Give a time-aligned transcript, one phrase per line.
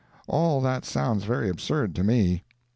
[0.27, 2.41] All that sounds very absurd to me.